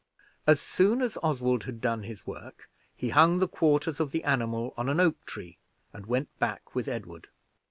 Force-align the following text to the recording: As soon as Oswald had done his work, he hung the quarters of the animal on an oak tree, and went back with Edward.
As 0.47 0.59
soon 0.59 0.99
as 1.03 1.15
Oswald 1.21 1.65
had 1.65 1.79
done 1.79 2.01
his 2.01 2.25
work, 2.25 2.71
he 2.95 3.09
hung 3.09 3.37
the 3.37 3.47
quarters 3.47 3.99
of 3.99 4.09
the 4.09 4.23
animal 4.23 4.73
on 4.75 4.89
an 4.89 4.99
oak 4.99 5.23
tree, 5.27 5.59
and 5.93 6.07
went 6.07 6.35
back 6.39 6.73
with 6.73 6.87
Edward. 6.87 7.27